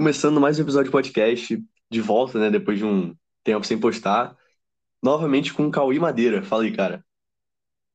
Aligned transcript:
Começando 0.00 0.40
mais 0.40 0.58
um 0.58 0.62
episódio 0.62 0.86
de 0.86 0.92
podcast, 0.92 1.62
de 1.90 2.00
volta, 2.00 2.38
né? 2.38 2.48
Depois 2.48 2.78
de 2.78 2.86
um 2.86 3.14
tempo 3.44 3.66
sem 3.66 3.78
postar. 3.78 4.34
Novamente 5.02 5.52
com 5.52 5.66
o 5.66 5.70
Cauê 5.70 5.98
Madeira. 5.98 6.42
Fala 6.42 6.62
aí, 6.62 6.74
cara. 6.74 7.04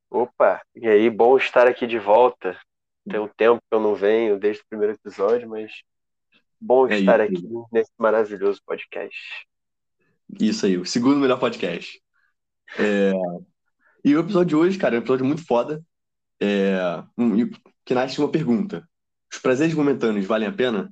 Opa, 0.08 0.62
e 0.76 0.86
aí, 0.86 1.10
bom 1.10 1.36
estar 1.36 1.66
aqui 1.66 1.84
de 1.84 1.98
volta. 1.98 2.56
Tem 3.10 3.18
um 3.18 3.26
tempo 3.26 3.56
que 3.56 3.74
eu 3.74 3.80
não 3.80 3.96
venho 3.96 4.38
desde 4.38 4.62
o 4.62 4.66
primeiro 4.68 4.94
episódio, 4.94 5.48
mas 5.48 5.82
bom 6.60 6.86
É 6.86 6.96
estar 6.96 7.28
isso 7.28 7.42
aqui 7.42 7.48
nesse 7.72 7.90
maravilhoso 7.98 8.60
podcast. 8.64 9.18
Isso 10.38 10.64
aí, 10.64 10.78
o 10.78 10.86
segundo 10.86 11.18
melhor 11.18 11.40
podcast. 11.40 12.00
É, 12.78 13.10
E 14.04 14.14
o 14.14 14.20
episódio 14.20 14.46
de 14.46 14.54
hoje, 14.54 14.78
cara, 14.78 14.94
é 14.94 14.98
um 14.98 15.02
episódio 15.02 15.26
muito 15.26 15.44
foda. 15.44 15.82
É... 16.40 17.02
Que 17.84 17.94
nasce 17.94 18.20
uma 18.20 18.30
pergunta: 18.30 18.88
Os 19.28 19.40
prazeres 19.40 19.74
momentâneos 19.74 20.24
valem 20.24 20.46
a 20.46 20.52
pena? 20.52 20.88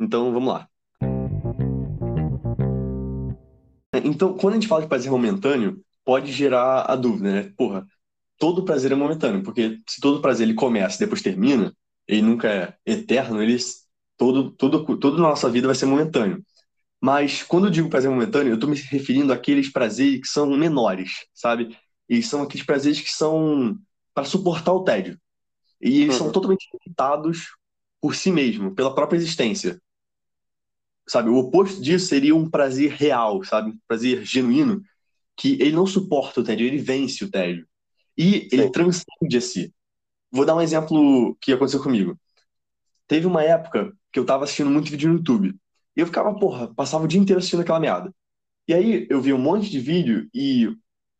Então, 0.00 0.32
vamos 0.32 0.52
lá. 0.52 0.68
Então, 4.04 4.36
quando 4.36 4.54
a 4.54 4.56
gente 4.56 4.68
fala 4.68 4.82
de 4.82 4.88
prazer 4.88 5.10
momentâneo, 5.10 5.82
pode 6.04 6.30
gerar 6.32 6.82
a 6.82 6.94
dúvida, 6.96 7.32
né? 7.32 7.52
Porra, 7.56 7.86
todo 8.38 8.64
prazer 8.64 8.92
é 8.92 8.94
momentâneo, 8.94 9.42
porque 9.42 9.80
se 9.88 10.00
todo 10.00 10.20
prazer 10.20 10.46
ele 10.46 10.54
começa 10.54 10.96
e 10.96 11.00
depois 11.00 11.22
termina, 11.22 11.74
ele 12.06 12.22
nunca 12.22 12.48
é 12.48 12.74
eterno, 12.84 13.42
ele 13.42 13.56
todo, 14.16 14.50
todo, 14.52 14.98
toda 14.98 15.16
a 15.16 15.20
nossa 15.20 15.48
vida 15.50 15.66
vai 15.66 15.74
ser 15.74 15.86
momentâneo. 15.86 16.44
Mas 17.00 17.42
quando 17.42 17.66
eu 17.66 17.70
digo 17.70 17.90
prazer 17.90 18.10
momentâneo, 18.10 18.50
eu 18.52 18.54
estou 18.56 18.68
me 18.70 18.76
referindo 18.76 19.32
àqueles 19.32 19.70
prazeres 19.72 20.20
que 20.20 20.28
são 20.28 20.46
menores, 20.56 21.26
sabe? 21.34 21.76
E 22.08 22.22
são 22.22 22.42
aqueles 22.42 22.66
prazeres 22.66 23.00
que 23.00 23.10
são 23.12 23.78
para 24.14 24.24
suportar 24.24 24.72
o 24.72 24.84
tédio. 24.84 25.18
E 25.80 26.02
eles 26.02 26.14
são 26.16 26.26
Uhum. 26.28 26.32
totalmente 26.32 26.68
limitados 26.72 27.48
por 28.00 28.14
si 28.14 28.30
mesmo, 28.32 28.74
pela 28.74 28.94
própria 28.94 29.16
existência. 29.18 29.80
Sabe? 31.08 31.28
O 31.28 31.36
oposto 31.36 31.80
disso 31.80 32.06
seria 32.06 32.34
um 32.34 32.50
prazer 32.50 32.90
real, 32.92 33.42
sabe? 33.44 33.70
Um 33.70 33.78
prazer 33.86 34.24
genuíno, 34.24 34.82
que 35.36 35.52
ele 35.60 35.72
não 35.72 35.86
suporta 35.86 36.40
o 36.40 36.44
tédio, 36.44 36.66
ele 36.66 36.78
vence 36.78 37.24
o 37.24 37.30
tédio. 37.30 37.66
E 38.16 38.48
ele 38.50 38.64
Sim. 38.64 38.72
transcende 38.72 39.36
a 39.36 39.40
si. 39.40 39.72
Vou 40.30 40.44
dar 40.44 40.56
um 40.56 40.60
exemplo 40.60 41.36
que 41.40 41.52
aconteceu 41.52 41.82
comigo. 41.82 42.18
Teve 43.06 43.26
uma 43.26 43.42
época 43.42 43.92
que 44.12 44.18
eu 44.18 44.24
tava 44.24 44.44
assistindo 44.44 44.70
muito 44.70 44.90
vídeo 44.90 45.08
no 45.08 45.18
YouTube. 45.18 45.54
E 45.96 46.00
eu 46.00 46.06
ficava, 46.06 46.34
porra, 46.34 46.74
passava 46.74 47.04
o 47.04 47.08
dia 47.08 47.20
inteiro 47.20 47.38
assistindo 47.38 47.60
aquela 47.60 47.80
merda. 47.80 48.12
E 48.66 48.74
aí 48.74 49.06
eu 49.08 49.20
vi 49.20 49.32
um 49.32 49.38
monte 49.38 49.70
de 49.70 49.78
vídeo 49.78 50.28
e, 50.34 50.68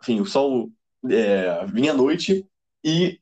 enfim, 0.03 0.21
o 0.21 0.27
sol 0.27 0.71
é, 1.09 1.65
vinha 1.67 1.93
à 1.93 1.95
noite 1.95 2.45
e 2.85 3.21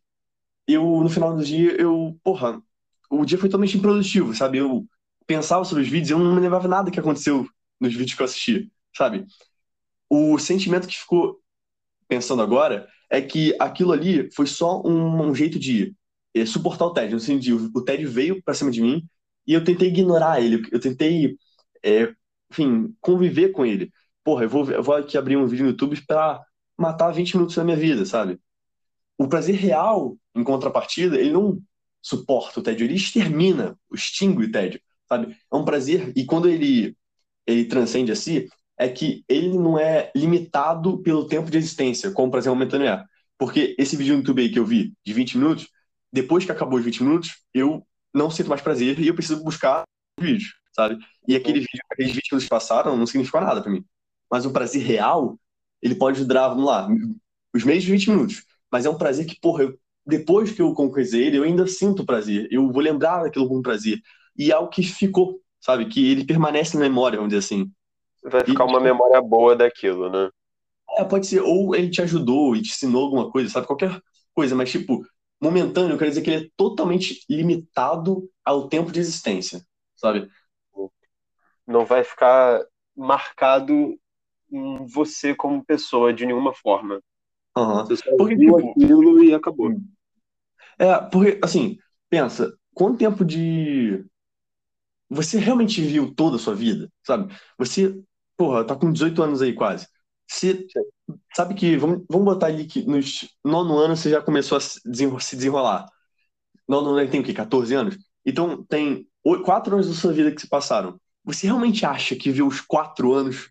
eu, 0.67 0.83
no 1.03 1.11
final 1.11 1.37
do 1.37 1.45
dia, 1.45 1.73
eu, 1.81 2.19
porra, 2.23 2.63
o 3.11 3.25
dia 3.25 3.39
foi 3.39 3.49
totalmente 3.49 3.77
improdutivo, 3.77 4.35
sabe? 4.35 4.59
Eu 4.59 4.87
pensava 5.27 5.65
sobre 5.65 5.83
os 5.85 5.89
vídeos 5.89 6.11
eu 6.11 6.19
não 6.19 6.35
me 6.35 6.41
lembrava 6.41 6.69
nada 6.69 6.91
que 6.91 7.01
aconteceu 7.01 7.47
nos 7.81 7.93
vídeos 7.95 8.15
que 8.15 8.23
eu 8.23 8.27
assisti, 8.27 8.73
sabe? 8.97 9.27
O 10.09 10.39
sentimento 10.39 10.87
que 10.89 10.97
ficou 10.97 11.41
pensando 12.09 12.43
agora 12.43 12.89
é 13.11 13.21
que 13.21 13.57
aquilo 13.61 13.93
ali 13.93 14.31
foi 14.33 14.47
só 14.47 14.83
um, 14.83 15.29
um 15.29 15.35
jeito 15.35 15.59
de 15.59 15.95
eh, 16.35 16.47
suportar 16.47 16.87
o 16.87 16.93
tédio. 16.93 17.15
No 17.15 17.21
sentido, 17.21 17.71
o 17.75 17.83
tédio 17.83 18.11
veio 18.11 18.43
pra 18.43 18.55
cima 18.55 18.71
de 18.71 18.83
mim 18.83 19.07
e 19.47 19.53
eu 19.53 19.65
tentei 19.65 19.89
ignorar 19.89 20.41
ele, 20.41 20.67
eu 20.73 20.81
tentei, 20.81 21.37
eh, 21.83 22.13
enfim, 22.51 22.95
conviver 23.01 23.51
com 23.51 23.65
ele. 23.65 23.93
Porra, 24.23 24.45
eu 24.45 24.49
vou, 24.49 24.71
eu 24.71 24.83
vou 24.83 24.95
aqui 24.97 25.19
abrir 25.19 25.37
um 25.37 25.47
vídeo 25.47 25.65
no 25.65 25.71
YouTube 25.73 26.01
pra 26.07 26.43
matar 26.79 27.11
20 27.13 27.35
minutos 27.37 27.57
da 27.57 27.65
minha 27.65 27.77
vida, 27.77 28.05
sabe? 28.07 28.41
O 29.19 29.29
prazer 29.29 29.57
real, 29.57 30.17
em 30.35 30.43
contrapartida, 30.45 31.17
ele 31.19 31.33
não 31.33 31.61
suporta 32.03 32.61
o 32.61 32.63
tédio, 32.63 32.85
ele 32.85 32.95
extermina, 32.95 33.79
extingue 33.93 34.45
o 34.45 34.53
tédio, 34.53 34.81
sabe? 35.09 35.37
É 35.53 35.57
um 35.57 35.65
prazer, 35.65 36.13
e 36.17 36.25
quando 36.25 36.49
ele, 36.49 36.97
ele 37.47 37.65
transcende 37.67 38.13
a 38.13 38.17
si, 38.17 38.49
é 38.79 38.89
que 38.89 39.25
ele 39.29 39.57
não 39.59 39.79
é 39.79 40.11
limitado 40.17 41.03
pelo 41.03 41.27
tempo 41.29 41.51
de 41.51 41.59
existência, 41.59 42.11
como 42.11 42.29
o 42.29 42.31
prazer 42.31 42.51
momentâneo 42.53 42.89
é. 42.89 43.05
Porque 43.39 43.75
esse 43.79 43.97
vídeo 43.97 44.15
no 44.15 44.21
YouTube 44.21 44.43
aí 44.43 44.51
que 44.51 44.59
eu 44.59 44.67
vi, 44.67 44.93
de 45.05 45.13
20 45.13 45.37
minutos, 45.39 45.69
depois 46.13 46.45
que 46.45 46.53
acabou 46.53 46.79
os 46.79 46.85
20 46.85 47.03
minutos, 47.03 47.31
eu 47.53 47.87
não 48.15 48.31
sinto 48.31 48.49
mais 48.49 48.63
prazer 48.63 48.99
e 48.99 49.09
eu 49.09 49.15
preciso 49.15 49.43
buscar 49.43 49.83
o 50.19 50.23
vídeo, 50.23 50.49
sabe? 50.73 50.99
E 51.29 51.35
aquele 51.37 51.61
vídeo, 51.61 51.81
aqueles 51.91 52.13
20 52.15 52.31
minutos 52.33 52.45
que 52.45 52.51
passaram 52.51 52.97
não 52.97 53.07
significou 53.07 53.41
nada 53.41 53.61
pra 53.63 53.71
mim. 53.71 53.85
Mas 54.31 54.47
o 54.47 54.53
prazer 54.53 54.83
real, 54.83 55.39
ele 55.83 55.95
pode 55.95 56.25
durar, 56.25 56.49
vamos 56.51 56.65
lá, 56.67 56.89
os 57.55 57.65
mesmos 57.65 57.85
20 57.91 58.11
minutos. 58.11 58.45
Mas 58.71 58.85
é 58.87 58.91
um 58.91 58.99
prazer 58.99 59.27
que, 59.27 59.39
porra, 59.41 59.65
eu- 59.65 59.79
depois 60.07 60.53
que 60.53 60.61
eu 60.63 60.73
concretizei 60.75 61.27
ele, 61.27 61.39
eu 61.39 61.45
ainda 61.45 61.67
sinto 61.67 62.05
prazer. 62.05 62.49
Eu 62.51 62.71
vou 62.71 62.83
lembrar 62.83 63.23
daquilo 63.23 63.49
com 63.49 63.63
prazer. 63.63 64.01
E 64.39 64.51
é 64.51 64.55
algo 64.55 64.71
que 64.71 64.83
ficou, 64.83 65.41
sabe? 65.61 65.87
Que 65.89 66.11
ele 66.13 66.25
permanece 66.27 66.75
na 66.77 66.83
memória, 66.83 67.19
vamos 67.19 67.35
dizer 67.35 67.45
assim. 67.47 67.71
Vai 68.25 68.45
E, 68.47 68.53
ficar 68.53 68.65
uma 68.65 68.81
tipo, 68.81 68.81
memória 68.81 69.23
boa 69.23 69.55
daquilo, 69.57 70.11
né? 70.11 70.29
é, 70.99 71.05
pode 71.05 71.27
ser, 71.27 71.41
ou 71.43 71.75
ele 71.75 71.91
te 71.91 72.03
ajudou 72.03 72.55
e 72.57 72.63
te 72.63 72.71
ensinou 72.71 73.05
alguma 73.05 73.31
coisa, 73.31 73.51
sabe? 73.51 73.67
Qualquer 73.67 74.01
coisa, 74.35 74.55
mas, 74.55 74.71
tipo, 74.71 75.03
momentâneo, 75.41 75.99
quer 75.99 76.09
dizer 76.09 76.23
que 76.23 76.31
ele 76.31 76.47
é 76.47 76.51
totalmente 76.57 77.21
limitado 77.29 78.29
ao 78.45 78.69
tempo 78.69 78.93
de 78.93 79.01
existência, 79.01 79.61
sabe? 79.97 80.29
Não 81.67 81.85
vai 81.85 82.05
ficar 82.05 82.61
marcado 82.97 83.99
em 84.53 84.87
você 84.87 85.35
como 85.35 85.65
pessoa 85.65 86.13
de 86.15 86.27
nenhuma 86.27 86.55
forma. 86.55 87.01
Aham. 87.57 87.89
Você 87.89 87.97
só 87.97 88.11
Porque, 88.17 88.37
viu 88.37 88.57
tipo, 88.57 88.59
aquilo 88.59 89.25
e 89.25 89.35
acabou. 89.35 89.77
é, 90.79 90.99
porque, 91.11 91.39
assim, 91.43 91.79
pensa, 92.09 92.53
quanto 92.75 92.99
tempo 92.99 93.25
de. 93.25 94.05
Você 95.11 95.39
realmente 95.39 95.81
viu 95.83 96.15
toda 96.15 96.37
a 96.37 96.39
sua 96.39 96.55
vida, 96.55 96.91
sabe? 97.07 97.35
Você, 97.59 98.01
porra, 98.37 98.65
tá 98.67 98.75
com 98.77 98.93
18 98.93 99.23
anos 99.23 99.43
aí 99.43 99.53
quase. 99.55 99.87
Você 100.29 100.67
sabe 101.35 101.55
que, 101.55 101.77
vamos, 101.77 102.05
vamos 102.09 102.25
botar 102.25 102.47
ali 102.47 102.67
que 102.67 102.83
no 102.85 102.99
nono 103.45 103.79
ano 103.79 103.97
você 103.97 104.11
já 104.11 104.23
começou 104.23 104.57
a 104.59 104.61
se 104.61 104.81
desenro- 104.85 105.21
se 105.21 105.37
desenrolar. 105.37 105.87
Nono 106.69 106.91
ano 106.97 107.11
tem 107.11 107.21
o 107.21 107.25
quê? 107.25 107.33
14 107.35 107.75
anos? 107.75 107.97
Então 108.25 108.65
tem 108.65 109.07
quatro 109.45 109.75
anos 109.75 109.89
da 109.89 109.95
sua 109.95 110.13
vida 110.13 110.33
que 110.33 110.41
se 110.41 110.49
passaram. 110.49 110.99
Você 111.25 111.47
realmente 111.47 111.85
acha 111.87 112.17
que 112.17 112.31
viu 112.31 112.47
os 112.47 112.61
quatro 112.61 113.13
anos 113.15 113.51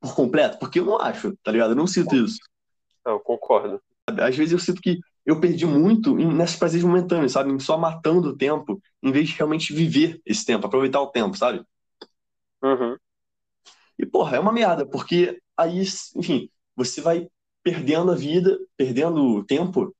por 0.00 0.14
completo? 0.14 0.58
Porque 0.58 0.80
eu 0.80 0.84
não 0.86 1.00
acho, 1.00 1.36
tá 1.42 1.52
ligado? 1.52 1.70
Eu 1.72 1.76
não 1.76 1.86
sinto 1.86 2.14
isso. 2.16 2.38
Não, 3.04 3.14
eu 3.14 3.20
concordo. 3.20 3.80
Às 4.06 4.36
vezes 4.36 4.52
eu 4.52 4.58
sinto 4.58 4.80
que 4.80 4.98
eu 5.26 5.40
perdi 5.40 5.66
muito 5.66 6.14
nesses 6.14 6.56
prazeres 6.56 6.86
momentâneos, 6.86 7.32
sabe? 7.32 7.50
Em 7.50 7.58
só 7.58 7.76
matando 7.76 8.28
o 8.28 8.36
tempo, 8.36 8.80
em 9.02 9.10
vez 9.10 9.28
de 9.28 9.34
realmente 9.34 9.74
viver 9.74 10.20
esse 10.24 10.46
tempo, 10.46 10.66
aproveitar 10.66 11.00
o 11.00 11.08
tempo, 11.08 11.36
sabe? 11.36 11.64
Uhum. 12.62 12.96
E, 13.98 14.06
porra, 14.06 14.36
é 14.36 14.40
uma 14.40 14.52
merda, 14.52 14.86
porque 14.86 15.40
aí, 15.56 15.82
enfim, 16.14 16.48
você 16.76 17.00
vai 17.00 17.28
perdendo 17.62 18.12
a 18.12 18.14
vida, 18.14 18.56
perdendo 18.76 19.20
o 19.20 19.44
tempo 19.44 19.94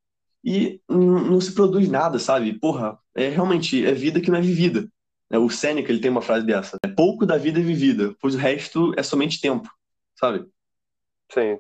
e 0.45 0.81
não, 0.89 1.41
se 1.41 1.53
produz 1.53 1.89
nada, 1.89 2.21
sabe? 2.21 2.57
Porra, 2.59 2.97
é 3.15 3.29
realmente, 3.29 3.85
é 3.85 3.93
vida 3.93 4.21
que 4.21 4.31
não 4.31 4.39
é 4.39 4.43
vivida. 4.43 4.89
né? 5.29 5.39
O 5.39 5.51
Seneca, 5.51 5.91
ele 5.91 6.01
tem 6.01 6.11
uma 6.11 6.23
frase 6.23 6.47
dessa, 6.47 6.77
é 6.85 6.89
pouco 6.89 7.27
da 7.27 7.37
vida 7.37 7.59
é 7.59 7.63
vivida, 7.63 8.15
pois 8.21 8.37
o 8.37 8.39
resto 8.39 8.93
é 8.97 9.03
somente 9.03 9.41
tempo, 9.41 9.69
sabe? 10.15 10.47
Sim. 11.33 11.59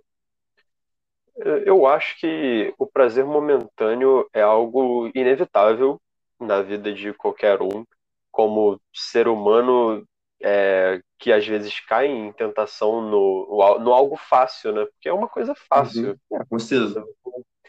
Eu 1.39 1.87
acho 1.87 2.19
que 2.19 2.73
o 2.79 2.87
prazer 2.87 3.25
momentâneo 3.25 4.29
é 4.33 4.41
algo 4.41 5.11
inevitável 5.15 6.01
na 6.41 6.63
vida 6.63 6.93
de 6.93 7.13
qualquer 7.13 7.61
um, 7.61 7.85
como 8.31 8.81
ser 8.93 9.29
humano 9.29 10.07
é, 10.43 11.01
que 11.19 11.33
às 11.33 11.47
vezes 11.47 11.81
cai 11.81 12.07
em 12.07 12.33
tentação 12.33 13.01
no, 13.03 13.79
no 13.81 13.93
algo 13.93 14.17
fácil, 14.17 14.73
né? 14.73 14.87
Porque 14.87 15.09
é 15.09 15.13
uma 15.13 15.29
coisa 15.29 15.55
fácil. 15.69 16.19
Uhum. 16.31 16.39
É, 16.39 16.45
com 16.45 16.59
certeza. 16.59 17.05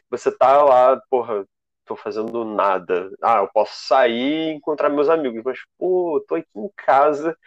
Você 0.10 0.32
tá 0.32 0.64
lá, 0.64 1.02
porra, 1.10 1.46
tô 1.86 1.96
fazendo 1.96 2.46
nada. 2.46 3.10
Ah, 3.22 3.40
eu 3.40 3.50
posso 3.54 3.88
sair 3.88 4.52
e 4.52 4.54
encontrar 4.54 4.90
meus 4.90 5.10
amigos, 5.10 5.42
mas, 5.44 5.60
pô, 5.78 6.24
tô 6.28 6.36
aqui 6.36 6.48
em 6.56 6.70
casa, 6.76 7.38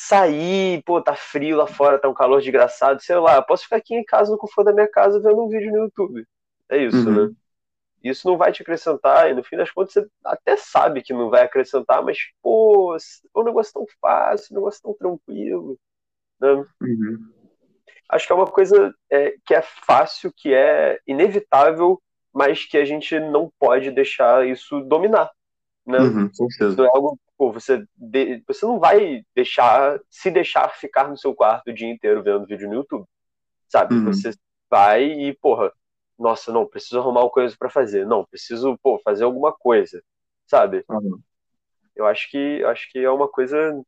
sair, 0.00 0.80
pô, 0.84 1.02
tá 1.02 1.16
frio 1.16 1.56
lá 1.56 1.66
fora, 1.66 1.98
tá 1.98 2.08
um 2.08 2.14
calor 2.14 2.40
desgraçado, 2.40 3.02
sei 3.02 3.16
lá, 3.16 3.34
eu 3.34 3.42
posso 3.42 3.64
ficar 3.64 3.78
aqui 3.78 3.96
em 3.96 4.04
casa 4.04 4.30
no 4.30 4.38
conforto 4.38 4.66
da 4.66 4.72
minha 4.72 4.86
casa 4.86 5.20
vendo 5.20 5.44
um 5.44 5.48
vídeo 5.48 5.72
no 5.72 5.78
YouTube. 5.78 6.24
É 6.68 6.78
isso, 6.78 7.10
né? 7.10 7.22
Uhum. 7.22 7.34
Isso 8.04 8.28
não 8.28 8.36
vai 8.36 8.52
te 8.52 8.62
acrescentar, 8.62 9.28
e 9.28 9.34
no 9.34 9.42
fim 9.42 9.56
das 9.56 9.72
contas 9.72 9.94
você 9.94 10.06
até 10.24 10.56
sabe 10.56 11.02
que 11.02 11.12
não 11.12 11.30
vai 11.30 11.42
acrescentar, 11.42 12.00
mas, 12.00 12.16
pô, 12.40 12.94
é 12.94 13.38
um 13.40 13.42
negócio 13.42 13.72
tão 13.72 13.86
fácil, 14.00 14.52
um 14.52 14.60
negócio 14.60 14.80
tão 14.80 14.94
tranquilo, 14.94 15.76
né? 16.40 16.64
Uhum. 16.80 17.32
Acho 18.08 18.24
que 18.24 18.32
é 18.32 18.36
uma 18.36 18.46
coisa 18.46 18.94
é, 19.10 19.34
que 19.44 19.52
é 19.52 19.62
fácil, 19.62 20.32
que 20.32 20.54
é 20.54 21.00
inevitável, 21.08 22.00
mas 22.32 22.64
que 22.64 22.78
a 22.78 22.84
gente 22.84 23.18
não 23.18 23.50
pode 23.58 23.90
deixar 23.90 24.46
isso 24.46 24.80
dominar, 24.82 25.28
né? 25.84 25.98
Uhum, 25.98 26.28
com 26.28 26.48
certeza. 26.50 26.76
Não 26.76 26.84
é 26.84 26.90
algo, 26.94 27.18
pô, 27.38 27.52
você, 27.52 27.86
de- 27.96 28.42
você 28.46 28.66
não 28.66 28.80
vai 28.80 29.24
deixar, 29.34 29.98
se 30.10 30.30
deixar 30.30 30.68
ficar 30.70 31.08
no 31.08 31.16
seu 31.16 31.32
quarto 31.32 31.68
o 31.70 31.72
dia 31.72 31.88
inteiro 31.88 32.22
vendo 32.22 32.44
vídeo 32.44 32.68
no 32.68 32.74
YouTube, 32.74 33.06
sabe? 33.68 33.94
Uhum. 33.94 34.06
Você 34.06 34.32
vai 34.68 35.04
e, 35.04 35.32
porra, 35.34 35.72
nossa, 36.18 36.52
não, 36.52 36.66
preciso 36.66 36.98
arrumar 36.98 37.22
uma 37.22 37.30
coisa 37.30 37.54
pra 37.56 37.70
fazer, 37.70 38.04
não, 38.04 38.24
preciso, 38.24 38.76
pô, 38.82 39.00
fazer 39.04 39.22
alguma 39.22 39.52
coisa, 39.52 40.02
sabe? 40.46 40.84
Uhum. 40.90 41.20
Eu 41.94 42.06
acho 42.06 42.28
que, 42.28 42.36
eu 42.36 42.68
acho 42.68 42.90
que 42.90 42.98
é 42.98 43.10
uma 43.10 43.28
coisa 43.28 43.80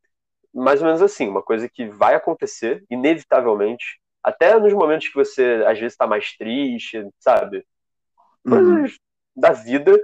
mais 0.55 0.81
ou 0.81 0.87
menos 0.87 1.03
assim, 1.03 1.29
uma 1.29 1.43
coisa 1.43 1.69
que 1.69 1.89
vai 1.89 2.15
acontecer, 2.15 2.85
inevitavelmente, 2.89 4.01
até 4.23 4.59
nos 4.59 4.73
momentos 4.73 5.09
que 5.09 5.15
você 5.15 5.65
às 5.67 5.79
vezes 5.79 5.95
está 5.95 6.07
mais 6.07 6.37
triste, 6.37 7.05
sabe? 7.19 7.65
Coisas 8.45 8.93
uhum. 8.93 8.97
da 9.37 9.53
vida, 9.53 9.99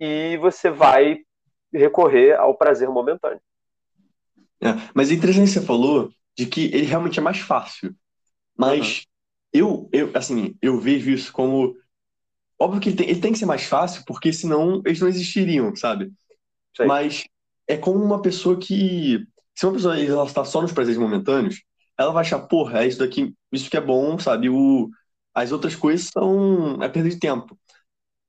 e 0.00 0.36
você 0.38 0.70
vai 0.70 1.20
recorrer 1.72 2.34
ao 2.38 2.54
prazer 2.54 2.88
momentâneo. 2.88 3.40
É, 4.60 4.68
mas 4.94 5.10
é 5.10 5.14
interessante 5.14 5.46
que 5.46 5.58
você 5.58 5.66
falou 5.66 6.12
de 6.36 6.46
que 6.46 6.66
ele 6.66 6.86
realmente 6.86 7.18
é 7.18 7.22
mais 7.22 7.38
fácil. 7.38 7.94
Mas 8.56 8.98
uhum. 8.98 9.02
eu, 9.52 9.88
eu, 9.92 10.10
assim, 10.14 10.56
eu 10.62 10.78
vejo 10.78 11.10
isso 11.10 11.32
como. 11.32 11.76
Óbvio 12.58 12.80
que 12.80 12.90
ele 12.90 12.96
tem, 12.96 13.08
ele 13.08 13.20
tem 13.20 13.32
que 13.32 13.38
ser 13.38 13.46
mais 13.46 13.64
fácil, 13.64 14.04
porque 14.06 14.32
senão 14.32 14.80
eles 14.84 15.00
não 15.00 15.08
existiriam, 15.08 15.74
sabe? 15.74 16.12
Sei. 16.76 16.86
Mas 16.86 17.24
é 17.66 17.76
como 17.76 18.02
uma 18.02 18.22
pessoa 18.22 18.56
que. 18.58 19.26
Se 19.54 19.66
uma 19.66 19.74
pessoa 19.74 19.98
ela 19.98 20.24
está 20.24 20.44
só 20.44 20.62
nos 20.62 20.72
prazeres 20.72 20.98
momentâneos, 20.98 21.62
ela 21.98 22.12
vai 22.12 22.22
achar, 22.22 22.38
porra, 22.40 22.82
é 22.82 22.86
isso 22.86 22.98
daqui, 22.98 23.34
isso 23.50 23.68
que 23.68 23.76
é 23.76 23.80
bom, 23.80 24.18
sabe? 24.18 24.48
O, 24.48 24.88
as 25.34 25.52
outras 25.52 25.74
coisas 25.74 26.08
são. 26.08 26.80
é 26.82 26.88
perda 26.88 27.10
de 27.10 27.18
tempo. 27.18 27.58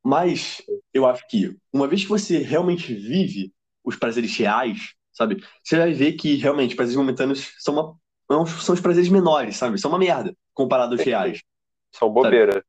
Mas 0.04 0.62
eu 0.94 1.06
acho 1.06 1.28
que, 1.28 1.56
uma 1.72 1.88
vez 1.88 2.04
que 2.04 2.10
você 2.10 2.38
realmente 2.40 2.94
vive 2.94 3.52
os 3.84 3.96
prazeres 3.96 4.36
reais, 4.38 4.94
sabe? 5.12 5.44
Você 5.64 5.78
vai 5.78 5.94
ver 5.94 6.14
que 6.14 6.36
realmente 6.36 6.76
prazeres 6.76 6.98
momentâneos 6.98 7.54
são, 7.60 8.00
uma, 8.28 8.46
são 8.48 8.74
os 8.76 8.82
prazeres 8.82 9.10
menores, 9.10 9.58
sabe? 9.58 9.80
São 9.80 9.92
uma 9.92 10.00
merda 10.00 10.36
comparado 10.54 10.94
aos 10.94 11.04
reais. 11.04 11.42
São 11.92 12.10
bobeira. 12.10 12.54
Sabe? 12.54 12.66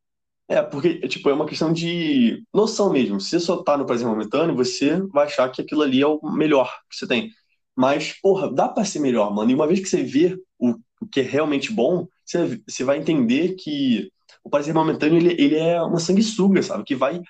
É, 0.47 0.63
porque, 0.63 1.01
tipo, 1.09 1.31
é 1.31 1.33
uma 1.33 1.47
questão 1.47 1.73
de 1.73 2.45
noção 2.53 2.93
mesmo. 2.93 3.19
Se 3.19 3.31
você 3.31 3.41
só 3.41 3.63
tá 3.63 3.79
no 3.79 3.87
prazer 3.87 4.07
momentâneo, 4.07 4.55
você 4.55 5.01
vai 5.09 5.27
achar 5.27 5.49
que 5.51 5.63
aquilo 5.63 5.83
ali 5.83 6.03
é 6.03 6.07
o 6.07 6.21
melhor 6.31 6.71
que 6.91 6.97
você 6.97 7.07
tem. 7.07 7.31
Mas, 7.75 8.13
porra, 8.21 8.53
dá 8.53 8.69
pra 8.69 8.85
ser 8.85 9.01
melhor, 9.01 9.35
mano. 9.35 9.51
E 9.51 9.55
uma 9.55 9.67
vez 9.67 9.81
que 9.81 9.89
você 9.89 10.03
vê 10.03 10.39
o, 10.59 10.75
o 11.01 11.07
que 11.11 11.21
é 11.21 11.23
realmente 11.23 11.73
bom, 11.73 12.07
você, 12.25 12.61
você 12.69 12.85
vai 12.85 12.99
entender 12.99 13.55
que 13.55 14.11
o 14.45 14.51
prazer 14.51 14.75
momentâneo, 14.75 15.17
ele, 15.17 15.33
ele 15.43 15.57
é 15.57 15.81
uma 15.83 15.99
sanguessuga, 15.99 16.63
sabe? 16.63 16.85
Que 16.85 16.95
vai 16.95 17.23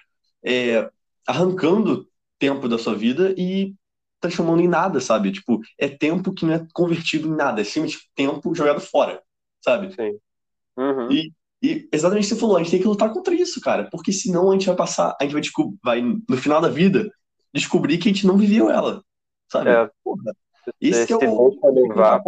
é, 0.44 0.90
arrancando 1.26 2.08
tempo 2.38 2.68
da 2.68 2.78
sua 2.78 2.94
vida 2.94 3.34
e 3.36 3.74
transformando 4.20 4.62
em 4.62 4.68
nada, 4.68 5.00
sabe? 5.00 5.32
Tipo, 5.32 5.60
é 5.78 5.88
tempo 5.88 6.32
que 6.32 6.44
não 6.44 6.54
é 6.54 6.66
convertido 6.72 7.28
em 7.28 7.34
nada, 7.34 7.60
é 7.60 7.64
simplesmente 7.64 8.10
tempo 8.14 8.54
jogado 8.54 8.80
fora, 8.80 9.22
sabe? 9.60 9.94
Sim. 9.94 10.18
Uhum. 10.76 11.12
E 11.12 11.32
e 11.64 11.88
exatamente 11.90 12.26
o 12.26 12.28
que 12.28 12.34
você 12.34 12.40
falou, 12.40 12.56
a 12.56 12.58
gente 12.58 12.72
tem 12.72 12.80
que 12.82 12.86
lutar 12.86 13.10
contra 13.10 13.32
isso, 13.32 13.58
cara. 13.58 13.88
Porque 13.90 14.12
senão 14.12 14.50
a 14.50 14.52
gente 14.52 14.66
vai 14.66 14.76
passar, 14.76 15.16
a 15.18 15.24
gente 15.24 15.32
vai, 15.32 15.42
vai 15.82 16.20
no 16.28 16.36
final 16.36 16.60
da 16.60 16.68
vida, 16.68 17.10
descobrir 17.54 17.96
que 17.96 18.06
a 18.06 18.12
gente 18.12 18.26
não 18.26 18.36
viveu 18.36 18.68
ela. 18.68 19.02
Sabe? 19.50 19.70
É. 19.70 19.90
Porra, 20.04 20.34
esse 20.78 21.10
é 21.10 21.16
o. 21.16 21.58
Levar, 21.72 22.22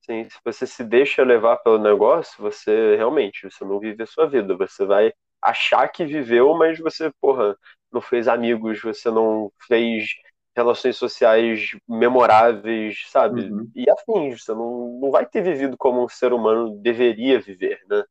sim, 0.00 0.24
se 0.24 0.38
você 0.44 0.66
se 0.66 0.82
deixa 0.82 1.22
levar 1.22 1.58
pelo 1.58 1.78
negócio, 1.78 2.34
você 2.42 2.96
realmente 2.96 3.48
você 3.48 3.64
não 3.64 3.78
vive 3.78 4.02
a 4.02 4.06
sua 4.06 4.26
vida. 4.26 4.56
Você 4.56 4.84
vai 4.84 5.12
achar 5.42 5.88
que 5.88 6.04
viveu, 6.04 6.54
mas 6.54 6.78
você, 6.78 7.10
porra, 7.20 7.56
não 7.92 8.00
fez 8.00 8.28
amigos, 8.28 8.80
você 8.80 9.10
não 9.10 9.50
fez 9.66 10.06
relações 10.54 10.96
sociais 10.96 11.70
memoráveis, 11.88 13.06
sabe? 13.10 13.50
Uhum. 13.50 13.70
E 13.74 13.90
afins, 13.90 14.44
você 14.44 14.52
não, 14.52 14.98
não 15.00 15.10
vai 15.10 15.26
ter 15.26 15.42
vivido 15.42 15.76
como 15.76 16.04
um 16.04 16.08
ser 16.08 16.32
humano 16.32 16.76
deveria 16.76 17.40
viver, 17.40 17.80
né? 17.88 18.04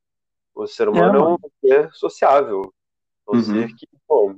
O 0.53 0.67
ser 0.67 0.89
humano 0.89 1.17
é, 1.17 1.21
é 1.21 1.23
um 1.23 1.37
ser 1.61 1.93
sociável. 1.93 2.73
É 3.27 3.31
um 3.31 3.35
uhum. 3.35 3.43
ser 3.43 3.67
que 3.75 3.87
pô, 4.07 4.35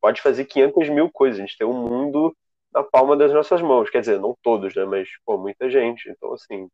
pode 0.00 0.20
fazer 0.20 0.44
500 0.44 0.88
mil 0.90 1.10
coisas. 1.10 1.38
A 1.38 1.46
gente 1.46 1.56
tem 1.56 1.66
um 1.66 1.72
mundo 1.72 2.36
na 2.72 2.82
palma 2.82 3.16
das 3.16 3.32
nossas 3.32 3.62
mãos. 3.62 3.88
Quer 3.88 4.00
dizer, 4.00 4.20
não 4.20 4.36
todos, 4.42 4.74
né? 4.74 4.84
Mas, 4.84 5.08
pô, 5.24 5.38
muita 5.38 5.70
gente. 5.70 6.10
Então, 6.10 6.34
assim, 6.34 6.68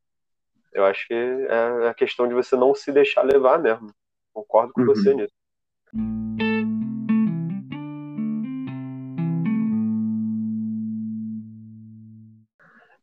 eu 0.73 0.85
acho 0.85 1.07
que 1.07 1.15
é 1.15 1.89
a 1.89 1.95
questão 1.95 2.27
de 2.27 2.35
você 2.35 2.57
não 2.57 2.75
se 2.75 2.91
deixar 2.91 3.23
levar 3.23 3.59
mesmo. 3.59 3.93
Concordo 4.33 4.73
com 4.73 4.81
uhum. 4.81 4.87
você 4.87 5.15
nisso. 5.15 5.35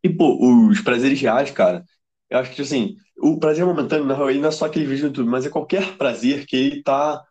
E, 0.04 0.10
pô, 0.10 0.38
os 0.69 0.80
prazeres 0.81 1.19
reais, 1.19 1.51
cara, 1.51 1.84
eu 2.30 2.39
acho 2.39 2.54
que, 2.54 2.62
assim, 2.62 2.95
o 3.18 3.39
prazer 3.39 3.66
momentâneo, 3.66 4.06
na 4.06 4.13
real, 4.16 4.34
não 4.36 4.50
é 4.50 4.51
só 4.51 4.66
aquele 4.66 4.86
vídeo 4.86 5.04
no 5.04 5.07
YouTube, 5.10 5.30
mas 5.30 5.45
é 5.45 5.50
qualquer 5.50 5.98
prazer 5.98 6.45
que 6.45 6.56
ele 6.56 6.84
tá. 6.84 7.22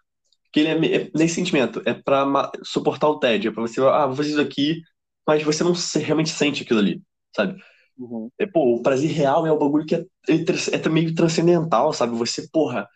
que 0.52 0.60
ele 0.60 0.86
é, 0.88 1.02
é 1.04 1.10
nesse 1.14 1.36
sentimento. 1.36 1.82
É 1.86 1.94
pra 1.94 2.50
suportar 2.64 3.08
o 3.08 3.18
tédio. 3.18 3.50
É 3.50 3.52
pra 3.54 3.62
você, 3.62 3.80
ah, 3.80 4.06
vou 4.06 4.16
fazer 4.16 4.30
isso 4.30 4.40
aqui, 4.40 4.82
mas 5.26 5.42
você 5.42 5.64
não 5.64 5.74
se, 5.74 5.98
realmente 6.00 6.30
sente 6.30 6.62
aquilo 6.62 6.80
ali, 6.80 7.02
sabe? 7.34 7.60
Uhum. 7.98 8.30
É, 8.38 8.46
pô, 8.46 8.76
o 8.76 8.82
prazer 8.82 9.10
real 9.10 9.46
é 9.46 9.52
o 9.52 9.58
bagulho 9.58 9.86
que 9.86 9.94
é, 9.94 10.04
é, 10.28 10.34
é 10.84 10.88
meio 10.88 11.14
transcendental, 11.14 11.92
sabe? 11.92 12.16
Você, 12.16 12.48
porra, 12.52 12.88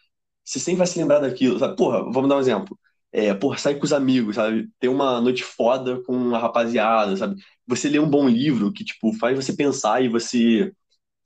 você 0.50 0.58
sempre 0.58 0.78
vai 0.78 0.86
se 0.86 0.98
lembrar 0.98 1.20
daquilo, 1.20 1.58
sabe? 1.58 1.76
Porra, 1.76 2.02
vamos 2.10 2.28
dar 2.28 2.36
um 2.36 2.40
exemplo. 2.40 2.78
É, 3.12 3.32
porra, 3.34 3.58
sair 3.58 3.78
com 3.78 3.84
os 3.84 3.92
amigos, 3.92 4.36
sabe? 4.36 4.68
Ter 4.80 4.88
uma 4.88 5.20
noite 5.20 5.44
foda 5.44 6.02
com 6.02 6.34
a 6.34 6.38
rapaziada, 6.38 7.16
sabe? 7.16 7.40
Você 7.66 7.88
lê 7.88 7.98
um 7.98 8.08
bom 8.10 8.28
livro 8.28 8.72
que, 8.72 8.84
tipo, 8.84 9.12
faz 9.14 9.36
você 9.36 9.52
pensar 9.52 10.02
e 10.02 10.08
você 10.08 10.72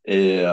é, 0.06 0.44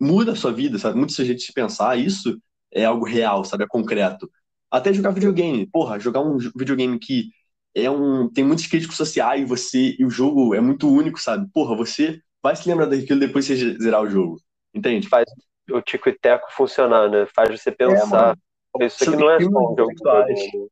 muda 0.00 0.32
a 0.32 0.36
sua 0.36 0.52
vida, 0.52 0.78
sabe? 0.78 0.98
Muda 0.98 1.12
o 1.12 1.14
seu 1.14 1.24
jeito 1.24 1.44
de 1.44 1.52
pensar. 1.52 1.96
Isso 1.98 2.40
é 2.72 2.84
algo 2.84 3.04
real, 3.04 3.44
sabe? 3.44 3.64
É 3.64 3.66
concreto. 3.68 4.30
Até 4.70 4.92
jogar 4.92 5.12
videogame. 5.12 5.66
Porra, 5.66 5.98
jogar 6.00 6.20
um 6.22 6.38
videogame 6.38 6.98
que 6.98 7.30
é 7.74 7.90
um 7.90 8.28
tem 8.28 8.44
muitos 8.44 8.66
críticos 8.66 8.96
sociais 8.96 9.48
você 9.48 9.96
e 9.98 10.04
o 10.04 10.10
jogo 10.10 10.54
é 10.54 10.60
muito 10.60 10.88
único, 10.88 11.20
sabe? 11.20 11.48
Porra, 11.52 11.76
você 11.76 12.20
vai 12.42 12.56
se 12.56 12.68
lembrar 12.68 12.86
daquilo 12.86 13.20
depois 13.20 13.46
que 13.46 13.56
você 13.56 13.78
zerar 13.78 14.02
o 14.02 14.10
jogo. 14.10 14.40
Entende? 14.74 15.08
Faz 15.08 15.26
o 15.70 15.80
tico 15.80 16.08
e 16.08 16.18
teco 16.18 16.52
funcionar, 16.52 17.08
né? 17.08 17.26
Faz 17.34 17.60
você 17.60 17.70
é, 17.70 17.72
pensar. 17.72 18.36
É, 18.80 18.86
isso 18.86 19.04
aqui 19.04 19.16
não 19.16 19.30
é 19.30 19.40
só 19.40 19.46
um 19.46 19.76
jogo. 19.76 19.92
Né? 20.04 20.68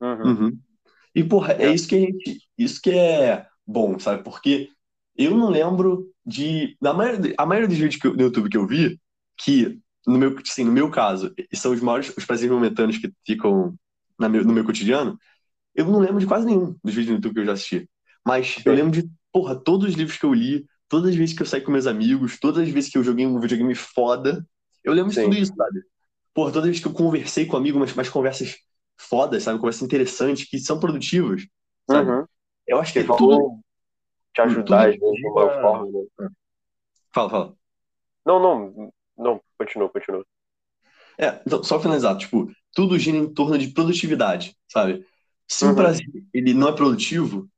Uhum. 0.00 0.22
Uhum. 0.24 0.58
E, 1.14 1.24
porra, 1.24 1.52
é. 1.54 1.66
é 1.66 1.72
isso 1.72 1.88
que 1.88 1.96
a 1.96 2.00
gente. 2.00 2.40
Isso 2.58 2.80
que 2.80 2.90
é 2.90 3.46
bom, 3.66 3.98
sabe? 3.98 4.22
Porque 4.22 4.68
eu 5.16 5.34
não 5.36 5.50
lembro 5.50 6.10
de. 6.24 6.76
Na 6.80 6.92
maioria, 6.92 7.34
a 7.38 7.46
maioria 7.46 7.68
dos 7.68 7.78
vídeos 7.78 8.00
que 8.00 8.06
eu, 8.06 8.16
do 8.16 8.22
YouTube 8.24 8.50
que 8.50 8.56
eu 8.56 8.66
vi, 8.66 9.00
que, 9.38 9.78
no 10.06 10.18
meu, 10.18 10.36
assim, 10.38 10.64
no 10.64 10.72
meu 10.72 10.90
caso, 10.90 11.32
são 11.54 11.72
os 11.72 11.80
maiores, 11.80 12.14
os 12.16 12.24
prazeres 12.24 12.52
momentâneos 12.52 12.98
que 12.98 13.12
ficam 13.26 13.74
na 14.18 14.28
meu, 14.28 14.44
no 14.44 14.52
meu 14.52 14.64
cotidiano, 14.64 15.18
eu 15.74 15.86
não 15.86 15.98
lembro 15.98 16.20
de 16.20 16.26
quase 16.26 16.46
nenhum 16.46 16.76
dos 16.82 16.94
vídeos 16.94 17.06
do 17.06 17.14
YouTube 17.14 17.34
que 17.34 17.40
eu 17.40 17.46
já 17.46 17.52
assisti. 17.52 17.88
Mas 18.24 18.56
eu 18.64 18.72
lembro 18.72 18.92
de, 18.92 19.08
porra, 19.32 19.54
todos 19.56 19.88
os 19.88 19.94
livros 19.94 20.16
que 20.16 20.24
eu 20.24 20.32
li, 20.32 20.66
todas 20.88 21.10
as 21.10 21.16
vezes 21.16 21.34
que 21.34 21.42
eu 21.42 21.46
saí 21.46 21.60
com 21.60 21.72
meus 21.72 21.86
amigos, 21.86 22.38
todas 22.38 22.62
as 22.62 22.68
vezes 22.68 22.90
que 22.90 22.98
eu 22.98 23.04
joguei 23.04 23.26
um 23.26 23.40
videogame 23.40 23.74
foda, 23.74 24.46
eu 24.82 24.92
lembro 24.92 25.12
Sim. 25.12 25.20
de 25.20 25.26
tudo 25.26 25.38
isso, 25.38 25.54
sabe? 25.56 25.82
Todas 26.34 26.56
as 26.56 26.64
vezes 26.64 26.80
que 26.80 26.88
eu 26.88 26.92
conversei 26.92 27.46
com 27.46 27.56
um 27.56 27.60
amigo, 27.60 27.78
mas, 27.78 27.94
mas 27.94 28.08
conversas 28.08 28.56
fodas, 28.96 29.42
sabe? 29.42 29.58
Conversas 29.58 29.82
interessantes, 29.82 30.48
que 30.48 30.58
são 30.58 30.78
produtivas, 30.78 31.46
sabe? 31.88 32.10
Uhum. 32.10 32.24
Eu 32.66 32.78
acho 32.78 32.92
que, 32.92 33.04
que 33.04 33.10
é 33.10 33.16
tudo 33.16 33.60
te 34.34 34.40
ajudar, 34.40 34.88
às 34.88 34.96
vezes, 34.98 35.16
de 35.16 35.26
uma 35.28 35.50
forma. 35.60 36.06
Né? 36.18 36.28
Fala, 37.12 37.30
fala. 37.30 37.56
Não, 38.26 38.40
não, 38.40 38.92
não, 39.16 39.40
continua, 39.58 39.88
continua. 39.88 40.24
É, 41.16 41.40
então, 41.46 41.62
só 41.62 41.78
finalizar, 41.78 42.16
tipo, 42.16 42.50
tudo 42.72 42.98
gira 42.98 43.16
em 43.16 43.32
torno 43.32 43.56
de 43.56 43.68
produtividade, 43.68 44.56
sabe? 44.68 45.06
Se 45.46 45.64
uhum. 45.64 45.72
o 45.72 45.76
prazer 45.76 46.06
ele 46.32 46.52
não 46.52 46.68
é 46.68 46.72
produtivo, 46.72 47.48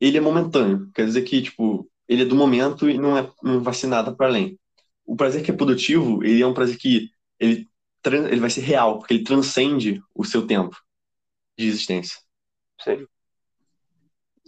ele 0.00 0.18
é 0.18 0.20
momentâneo. 0.20 0.90
Quer 0.94 1.06
dizer 1.06 1.22
que, 1.22 1.40
tipo, 1.40 1.87
ele 2.08 2.22
é 2.22 2.24
do 2.24 2.34
momento 2.34 2.88
e 2.88 2.98
não, 2.98 3.16
é, 3.16 3.30
não 3.42 3.60
vai 3.60 3.74
ser 3.74 3.86
nada 3.86 4.14
para 4.14 4.26
além. 4.26 4.58
O 5.04 5.14
prazer 5.14 5.44
que 5.44 5.50
é 5.50 5.54
produtivo, 5.56 6.24
ele 6.24 6.42
é 6.42 6.46
um 6.46 6.54
prazer 6.54 6.78
que 6.78 7.10
ele, 7.38 7.68
ele 8.04 8.40
vai 8.40 8.50
ser 8.50 8.62
real, 8.62 8.98
porque 8.98 9.14
ele 9.14 9.24
transcende 9.24 10.02
o 10.14 10.24
seu 10.24 10.46
tempo 10.46 10.76
de 11.56 11.66
existência. 11.66 12.18
Sim. 12.80 13.06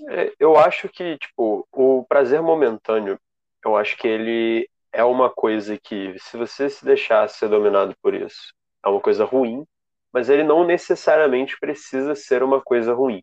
É, 0.09 0.33
eu 0.38 0.57
acho 0.57 0.88
que, 0.88 1.19
tipo, 1.19 1.67
o 1.73 2.05
prazer 2.09 2.40
momentâneo, 2.40 3.19
eu 3.64 3.76
acho 3.76 3.97
que 3.99 4.09
ele 4.09 4.69
é 4.93 5.05
uma 5.05 5.29
coisa 5.29 5.79
que, 5.79 6.17
se 6.19 6.37
você 6.37 6.69
se 6.71 6.85
deixar 6.85 7.29
ser 7.29 7.49
dominado 7.49 7.95
por 8.02 8.14
isso, 8.14 8.55
é 8.85 8.88
uma 8.88 9.00
coisa 9.00 9.25
ruim, 9.25 9.64
mas 10.12 10.29
ele 10.29 10.43
não 10.43 10.64
necessariamente 10.64 11.59
precisa 11.61 12.14
ser 12.14 12.43
uma 12.43 12.61
coisa 12.61 12.93
ruim. 12.93 13.23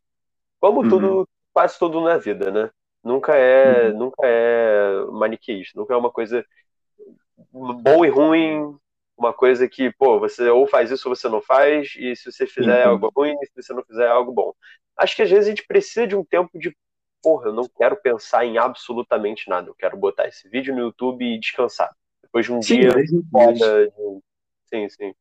Como 0.59 0.81
uhum. 0.81 0.89
tudo, 0.89 1.29
quase 1.53 1.77
tudo 1.77 1.99
na 2.01 2.17
vida, 2.17 2.51
né? 2.51 2.69
Nunca 3.07 3.35
é, 3.35 3.87
uhum. 3.87 3.97
nunca 3.97 4.21
é 4.25 5.05
maniqueísta, 5.11 5.79
nunca 5.79 5.93
é 5.93 5.97
uma 5.97 6.11
coisa 6.11 6.45
bom 7.53 8.03
e 8.03 8.09
ruim, 8.09 8.77
uma 9.17 9.31
coisa 9.31 9.67
que, 9.67 9.91
pô, 9.93 10.19
você 10.19 10.49
ou 10.49 10.67
faz 10.67 10.91
isso 10.91 11.07
ou 11.07 11.15
você 11.15 11.29
não 11.29 11.41
faz, 11.41 11.93
e 11.97 12.13
se 12.17 12.29
você 12.29 12.45
fizer 12.45 12.85
uhum. 12.85 12.91
algo 12.91 13.11
ruim, 13.15 13.33
se 13.45 13.63
você 13.63 13.73
não 13.73 13.83
fizer 13.83 14.05
é 14.05 14.09
algo 14.09 14.33
bom. 14.33 14.53
Acho 14.97 15.15
que 15.15 15.21
às 15.21 15.29
vezes 15.29 15.45
a 15.45 15.49
gente 15.49 15.65
precisa 15.65 16.05
de 16.05 16.17
um 16.17 16.25
tempo 16.25 16.59
de, 16.59 16.75
porra, 17.23 17.47
eu 17.47 17.53
não 17.53 17.63
quero 17.77 17.95
pensar 17.95 18.45
em 18.45 18.57
absolutamente 18.57 19.49
nada, 19.49 19.69
eu 19.69 19.75
quero 19.75 19.95
botar 19.95 20.27
esse 20.27 20.49
vídeo 20.49 20.75
no 20.75 20.81
YouTube 20.81 21.23
e 21.23 21.39
descansar. 21.39 21.95
Depois 22.21 22.45
de 22.45 22.51
um 22.51 22.61
sim, 22.61 22.81
dia 22.81 22.93
foda. 23.31 23.87
De... 23.87 23.93
Sim, 24.65 24.89
sim. 24.89 25.13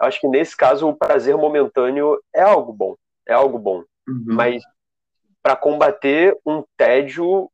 Acho 0.00 0.18
que 0.18 0.28
nesse 0.28 0.56
caso 0.56 0.88
o 0.88 0.96
prazer 0.96 1.36
momentâneo 1.36 2.18
é 2.34 2.40
algo 2.40 2.72
bom, 2.72 2.96
é 3.28 3.34
algo 3.34 3.58
bom. 3.58 3.84
Uhum. 4.08 4.24
Mas 4.28 4.62
para 5.42 5.56
combater 5.56 6.36
um 6.46 6.62
tédio 6.76 7.50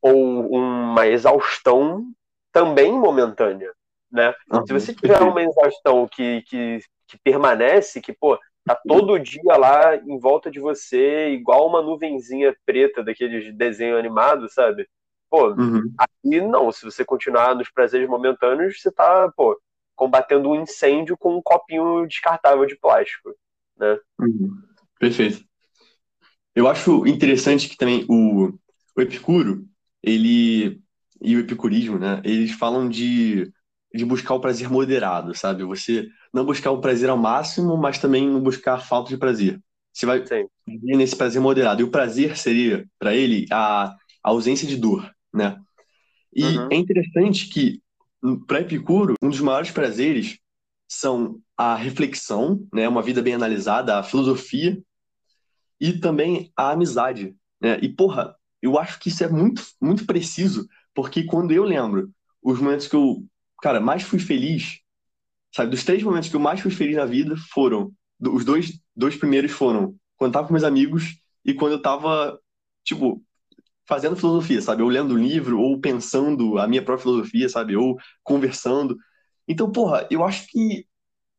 ou 0.00 0.50
uma 0.52 1.06
exaustão 1.06 2.06
também 2.52 2.92
momentânea, 2.92 3.72
né? 4.10 4.34
Uhum, 4.50 4.66
Se 4.66 4.72
você 4.72 4.94
tiver 4.94 5.20
uma 5.20 5.42
exaustão 5.42 6.06
que, 6.06 6.42
que, 6.42 6.80
que 7.08 7.18
permanece, 7.18 8.00
que, 8.00 8.12
pô, 8.12 8.38
tá 8.64 8.78
todo 8.86 9.18
dia 9.18 9.56
lá 9.56 9.96
em 9.96 10.18
volta 10.18 10.50
de 10.50 10.60
você, 10.60 11.30
igual 11.30 11.66
uma 11.66 11.82
nuvenzinha 11.82 12.56
preta 12.64 13.02
daqueles 13.02 13.54
desenho 13.56 13.98
animado, 13.98 14.48
sabe? 14.48 14.88
Pô, 15.28 15.48
uhum. 15.50 15.92
aqui 15.98 16.40
não, 16.40 16.70
se 16.70 16.84
você 16.84 17.04
continuar 17.04 17.54
nos 17.54 17.70
prazeres 17.70 18.08
momentâneos, 18.08 18.80
você 18.80 18.90
tá, 18.92 19.30
pô, 19.36 19.58
combatendo 19.94 20.50
um 20.50 20.62
incêndio 20.62 21.16
com 21.16 21.36
um 21.36 21.42
copinho 21.42 22.06
descartável 22.06 22.64
de 22.66 22.76
plástico, 22.76 23.34
né? 23.76 23.98
Uhum. 24.20 24.62
Perfeito. 24.98 25.45
Eu 26.56 26.66
acho 26.66 27.06
interessante 27.06 27.68
que 27.68 27.76
também 27.76 28.06
o, 28.08 28.50
o 28.96 29.00
Epicuro, 29.02 29.66
ele 30.02 30.80
e 31.20 31.36
o 31.36 31.40
epicurismo, 31.40 31.98
né? 31.98 32.22
Eles 32.24 32.52
falam 32.52 32.88
de, 32.88 33.52
de 33.94 34.04
buscar 34.06 34.34
o 34.34 34.40
prazer 34.40 34.70
moderado, 34.70 35.34
sabe? 35.34 35.64
Você 35.64 36.08
não 36.32 36.46
buscar 36.46 36.70
o 36.70 36.80
prazer 36.80 37.10
ao 37.10 37.16
máximo, 37.18 37.76
mas 37.76 37.98
também 37.98 38.26
não 38.26 38.40
buscar 38.40 38.78
falta 38.78 39.10
de 39.10 39.18
prazer. 39.18 39.60
Você 39.92 40.06
vai 40.06 40.22
viver 40.66 40.96
nesse 40.96 41.14
prazer 41.14 41.42
moderado. 41.42 41.82
E 41.82 41.84
o 41.84 41.90
prazer 41.90 42.38
seria, 42.38 42.86
para 42.98 43.14
ele, 43.14 43.46
a, 43.50 43.88
a, 43.88 43.96
ausência 44.22 44.66
de 44.66 44.76
dor, 44.76 45.10
né? 45.32 45.58
E 46.34 46.44
uhum. 46.44 46.68
é 46.70 46.76
interessante 46.76 47.48
que, 47.48 47.82
para 48.46 48.60
Epicuro, 48.60 49.14
um 49.22 49.28
dos 49.28 49.40
maiores 49.40 49.70
prazeres 49.70 50.38
são 50.88 51.38
a 51.56 51.74
reflexão, 51.74 52.66
né? 52.72 52.88
Uma 52.88 53.02
vida 53.02 53.20
bem 53.20 53.34
analisada, 53.34 53.98
a 53.98 54.02
filosofia 54.02 54.78
e 55.80 55.98
também 55.98 56.52
a 56.56 56.70
amizade, 56.70 57.36
né? 57.60 57.78
E, 57.82 57.88
porra, 57.88 58.34
eu 58.62 58.78
acho 58.78 58.98
que 58.98 59.08
isso 59.08 59.24
é 59.24 59.28
muito, 59.28 59.62
muito 59.80 60.06
preciso, 60.06 60.68
porque 60.94 61.24
quando 61.24 61.52
eu 61.52 61.64
lembro 61.64 62.10
os 62.42 62.60
momentos 62.60 62.86
que 62.88 62.96
eu, 62.96 63.24
cara, 63.62 63.80
mais 63.80 64.02
fui 64.02 64.18
feliz, 64.18 64.80
sabe, 65.54 65.70
dos 65.70 65.84
três 65.84 66.02
momentos 66.02 66.28
que 66.28 66.36
eu 66.36 66.40
mais 66.40 66.60
fui 66.60 66.70
feliz 66.70 66.96
na 66.96 67.06
vida 67.06 67.36
foram, 67.52 67.92
os 68.20 68.44
dois, 68.44 68.80
dois 68.94 69.16
primeiros 69.16 69.52
foram 69.52 69.96
quando 70.16 70.30
eu 70.30 70.32
tava 70.32 70.46
com 70.48 70.54
meus 70.54 70.64
amigos 70.64 71.18
e 71.44 71.54
quando 71.54 71.72
eu 71.72 71.82
tava, 71.82 72.38
tipo, 72.84 73.22
fazendo 73.86 74.16
filosofia, 74.16 74.60
sabe, 74.62 74.82
ou 74.82 74.88
lendo 74.88 75.16
livro, 75.16 75.60
ou 75.60 75.80
pensando 75.80 76.58
a 76.58 76.66
minha 76.68 76.82
própria 76.84 77.02
filosofia, 77.04 77.48
sabe, 77.48 77.76
ou 77.76 77.96
conversando. 78.22 78.96
Então, 79.48 79.70
porra, 79.70 80.06
eu 80.10 80.24
acho 80.24 80.46
que, 80.48 80.86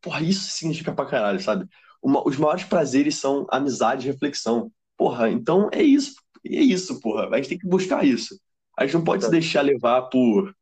porra, 0.02 0.22
isso 0.22 0.50
significa 0.52 0.94
pra 0.94 1.06
caralho, 1.06 1.40
sabe? 1.42 1.68
Uma, 2.02 2.28
os 2.28 2.38
maiores 2.38 2.64
prazeres 2.64 3.16
são 3.16 3.46
amizade 3.50 4.08
e 4.08 4.12
reflexão. 4.12 4.72
Porra, 4.98 5.30
então 5.30 5.70
é 5.72 5.82
isso. 5.82 6.16
É 6.46 6.62
isso, 6.62 7.00
porra. 7.02 7.30
A 7.30 7.38
gente 7.38 7.50
tem 7.50 7.58
que 7.58 7.68
buscar 7.68 8.06
isso. 8.06 8.40
A 8.78 8.86
gente 8.86 8.96
não 8.96 9.04
pode 9.04 9.24
se 9.24 9.32
deixar 9.32 9.62
levar 9.62 10.04
por 10.04 10.54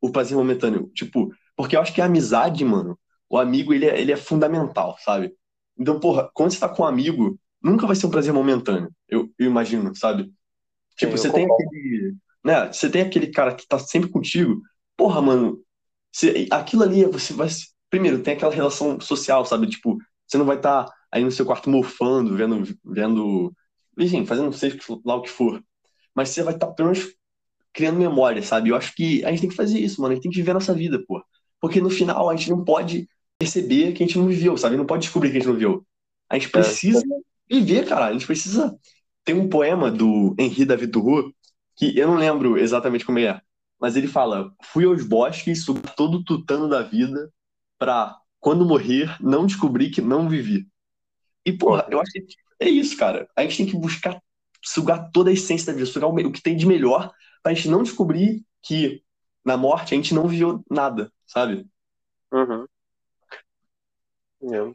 o 0.00 0.10
prazer 0.10 0.36
momentâneo. 0.36 0.90
Tipo, 0.94 1.32
porque 1.56 1.76
eu 1.76 1.80
acho 1.80 1.94
que 1.94 2.00
a 2.00 2.06
amizade, 2.06 2.64
mano, 2.64 2.98
o 3.28 3.38
amigo, 3.38 3.72
ele 3.72 3.86
é, 3.86 4.00
ele 4.00 4.12
é 4.12 4.16
fundamental, 4.16 4.96
sabe? 5.00 5.34
Então, 5.78 6.00
porra, 6.00 6.30
quando 6.34 6.52
você 6.52 6.58
tá 6.58 6.68
com 6.68 6.82
um 6.82 6.86
amigo, 6.86 7.38
nunca 7.62 7.86
vai 7.86 7.96
ser 7.96 8.06
um 8.06 8.10
prazer 8.10 8.32
momentâneo, 8.32 8.90
eu, 9.08 9.30
eu 9.38 9.46
imagino, 9.46 9.94
sabe? 9.94 10.32
Tipo, 10.96 11.16
Sim, 11.16 11.22
você 11.22 11.32
tem 11.32 11.44
aquele. 11.44 12.16
Né, 12.44 12.72
você 12.72 12.88
tem 12.90 13.02
aquele 13.02 13.28
cara 13.28 13.54
que 13.54 13.66
tá 13.66 13.78
sempre 13.78 14.10
contigo. 14.10 14.60
Porra, 14.96 15.20
mano, 15.22 15.62
você, 16.12 16.46
aquilo 16.50 16.82
ali, 16.82 17.04
você 17.04 17.32
vai. 17.32 17.48
Primeiro, 17.88 18.22
tem 18.22 18.34
aquela 18.34 18.54
relação 18.54 19.00
social, 19.00 19.44
sabe? 19.44 19.66
Tipo, 19.66 19.98
você 20.30 20.38
não 20.38 20.44
vai 20.44 20.56
estar 20.56 20.84
tá 20.84 20.94
aí 21.10 21.24
no 21.24 21.30
seu 21.30 21.44
quarto 21.44 21.68
mofando, 21.68 22.36
vendo, 22.36 22.62
vendo. 22.84 23.52
Enfim, 23.98 24.24
fazendo 24.24 24.52
seja 24.52 24.78
lá 25.04 25.16
o 25.16 25.22
que 25.22 25.30
for. 25.30 25.62
Mas 26.14 26.28
você 26.30 26.42
vai 26.42 26.54
estar, 26.54 26.68
tá, 26.68 26.72
pelo 26.72 26.90
menos, 26.90 27.12
criando 27.72 27.98
memória, 27.98 28.42
sabe? 28.42 28.70
Eu 28.70 28.76
acho 28.76 28.94
que 28.94 29.24
a 29.24 29.30
gente 29.30 29.40
tem 29.40 29.50
que 29.50 29.56
fazer 29.56 29.78
isso, 29.80 30.00
mano. 30.00 30.12
A 30.12 30.14
gente 30.14 30.22
tem 30.22 30.30
que 30.30 30.38
viver 30.38 30.52
a 30.52 30.54
nossa 30.54 30.72
vida, 30.72 31.02
pô. 31.06 31.22
Porque 31.60 31.80
no 31.80 31.90
final 31.90 32.30
a 32.30 32.36
gente 32.36 32.50
não 32.50 32.64
pode 32.64 33.08
perceber 33.38 33.92
que 33.92 34.02
a 34.02 34.06
gente 34.06 34.18
não 34.18 34.28
viveu, 34.28 34.56
sabe? 34.56 34.76
Não 34.76 34.86
pode 34.86 35.02
descobrir 35.02 35.30
que 35.30 35.36
a 35.36 35.40
gente 35.40 35.48
não 35.48 35.54
viveu. 35.54 35.84
A 36.28 36.34
gente 36.38 36.48
é. 36.48 36.50
precisa 36.50 37.00
é. 37.00 37.54
viver, 37.54 37.86
cara. 37.86 38.06
A 38.06 38.12
gente 38.12 38.26
precisa. 38.26 38.76
Tem 39.24 39.34
um 39.34 39.48
poema 39.48 39.90
do 39.90 40.34
Henri 40.38 40.64
David 40.64 40.92
Thoreau 40.92 41.30
que 41.76 41.98
eu 41.98 42.06
não 42.06 42.16
lembro 42.16 42.58
exatamente 42.58 43.04
como 43.04 43.18
é, 43.18 43.40
mas 43.80 43.96
ele 43.96 44.06
fala: 44.06 44.52
Fui 44.64 44.84
aos 44.84 45.04
bosques, 45.04 45.64
subi 45.64 45.82
todo 45.96 46.18
o 46.18 46.24
tutano 46.24 46.68
da 46.68 46.82
vida, 46.82 47.32
pra, 47.78 48.16
quando 48.40 48.64
morrer, 48.64 49.14
não 49.20 49.46
descobrir 49.46 49.90
que 49.90 50.00
não 50.00 50.28
vivi. 50.28 50.66
E, 51.44 51.52
porra, 51.52 51.86
eu 51.90 52.00
acho 52.00 52.12
que 52.12 52.26
é 52.58 52.68
isso, 52.68 52.96
cara. 52.96 53.28
A 53.36 53.42
gente 53.42 53.58
tem 53.58 53.66
que 53.66 53.76
buscar 53.76 54.20
sugar 54.62 55.10
toda 55.12 55.30
a 55.30 55.32
essência 55.32 55.66
da 55.66 55.72
vida, 55.72 55.86
sugar 55.86 56.08
o 56.08 56.32
que 56.32 56.42
tem 56.42 56.56
de 56.56 56.66
melhor 56.66 57.12
pra 57.42 57.54
gente 57.54 57.68
não 57.68 57.82
descobrir 57.82 58.44
que 58.62 59.02
na 59.44 59.56
morte 59.56 59.94
a 59.94 59.96
gente 59.96 60.14
não 60.14 60.28
viveu 60.28 60.62
nada, 60.70 61.10
sabe? 61.26 61.66
Uhum. 62.32 62.66
É. 64.42 64.74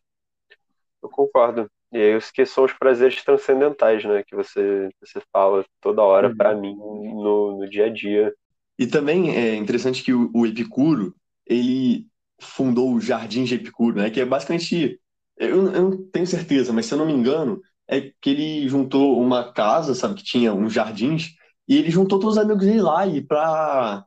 Eu 1.04 1.10
concordo. 1.10 1.70
E 1.92 1.98
aí, 1.98 2.16
os 2.16 2.32
que 2.32 2.46
são 2.46 2.66
os 2.66 2.74
prazeres 2.74 3.24
transcendentais, 3.24 4.04
né? 4.04 4.24
Que 4.24 4.36
você, 4.36 4.90
você 5.00 5.22
fala 5.32 5.64
toda 5.80 6.02
hora 6.02 6.30
uhum. 6.30 6.36
para 6.36 6.56
mim 6.56 6.76
no, 6.76 7.60
no 7.60 7.70
dia 7.70 7.86
a 7.86 7.90
dia. 7.90 8.34
E 8.78 8.88
também 8.88 9.36
é 9.36 9.56
interessante 9.56 10.04
que 10.04 10.14
o, 10.14 10.30
o 10.34 10.46
Epicuro, 10.46 11.16
ele 11.46 12.08
fundou 12.40 12.94
o 12.94 13.02
Jardim 13.02 13.44
de 13.44 13.56
Epicuro, 13.56 13.98
né? 13.98 14.10
Que 14.10 14.22
é 14.22 14.26
basicamente, 14.26 15.00
eu, 15.38 15.72
eu 15.72 15.90
não 15.90 16.10
tenho 16.12 16.28
certeza, 16.28 16.74
mas 16.74 16.86
se 16.86 16.94
eu 16.94 16.98
não 16.98 17.06
me 17.06 17.14
engano, 17.14 17.62
é 17.88 18.12
que 18.22 18.30
ele 18.30 18.68
juntou 18.68 19.22
uma 19.22 19.52
casa, 19.54 19.94
sabe, 19.94 20.16
que 20.16 20.24
tinha 20.24 20.54
uns 20.54 20.74
jardins, 20.74 21.36
e 21.68 21.78
ele 21.78 21.92
juntou 21.92 22.20
todos 22.20 22.38
os 22.38 22.44
amigos 22.44 22.66
dele 22.66 22.82
lá 22.82 23.08
e 23.08 23.22
pra, 23.22 24.06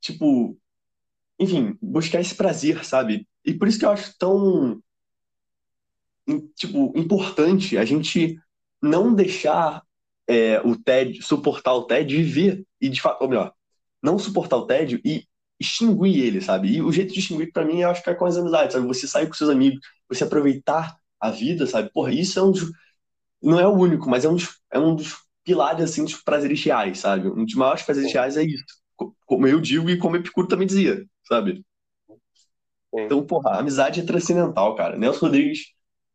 tipo, 0.00 0.58
enfim, 1.38 1.76
buscar 1.80 2.20
esse 2.20 2.34
prazer, 2.34 2.84
sabe? 2.84 3.26
E 3.44 3.54
por 3.54 3.68
isso 3.68 3.78
que 3.78 3.84
eu 3.84 3.90
acho 3.90 4.16
tão, 4.18 4.80
tipo, 6.54 6.92
importante 6.96 7.76
a 7.78 7.84
gente 7.84 8.38
não 8.82 9.14
deixar 9.14 9.82
é, 10.28 10.60
o 10.60 10.76
TED, 10.76 11.22
suportar 11.22 11.74
o 11.74 11.84
TED 11.84 12.14
e 12.14 12.22
viver, 12.22 12.66
e 12.80 12.88
de 12.88 13.00
fato, 13.00 13.22
ou 13.22 13.28
melhor, 13.28 13.52
não 14.02 14.18
suportar 14.18 14.56
o 14.56 14.66
tédio 14.66 15.00
e 15.04 15.24
extinguir 15.58 16.20
ele, 16.24 16.40
sabe? 16.40 16.68
E 16.76 16.82
o 16.82 16.92
jeito 16.92 17.12
de 17.12 17.20
extinguir, 17.20 17.52
para 17.52 17.64
mim, 17.64 17.80
eu 17.80 17.90
acho 17.90 18.02
que 18.02 18.10
é 18.10 18.14
com 18.14 18.26
as 18.26 18.36
amizades, 18.36 18.74
sabe? 18.74 18.86
Você 18.86 19.06
sair 19.08 19.26
com 19.26 19.34
seus 19.34 19.50
amigos, 19.50 19.80
você 20.08 20.24
aproveitar 20.24 20.96
a 21.20 21.30
vida, 21.30 21.66
sabe? 21.66 21.90
Porra, 21.92 22.12
isso 22.12 22.38
é 22.38 22.42
um 22.42 22.50
dos. 22.52 22.70
Não 23.42 23.60
é 23.60 23.66
o 23.66 23.72
único, 23.72 24.08
mas 24.10 24.24
é 24.24 24.28
um 24.28 24.36
dos, 24.36 24.58
é 24.72 24.78
um 24.78 24.94
dos 24.96 25.16
pilares, 25.44 25.84
assim, 25.84 26.04
dos 26.04 26.14
prazeres 26.16 26.62
reais, 26.64 26.98
sabe? 27.00 27.28
Um 27.28 27.44
dos 27.44 27.54
maiores 27.54 27.82
prazeres 27.82 28.12
reais 28.12 28.36
é 28.36 28.44
isso. 28.44 28.64
Como 29.26 29.46
eu 29.46 29.60
digo 29.60 29.90
e 29.90 29.98
como 29.98 30.16
Epicuro 30.16 30.48
também 30.48 30.66
dizia, 30.66 31.04
sabe? 31.28 31.64
Então, 32.94 33.24
porra, 33.26 33.50
a 33.50 33.58
amizade 33.60 34.00
é 34.00 34.04
transcendental, 34.04 34.74
cara. 34.74 34.96
Nelson 34.96 35.26
Rodrigues 35.26 35.60